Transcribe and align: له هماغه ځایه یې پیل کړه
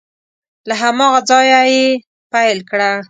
له 0.67 0.73
هماغه 0.81 1.19
ځایه 1.29 1.59
یې 1.71 1.85
پیل 2.31 2.59
کړه 2.69 2.91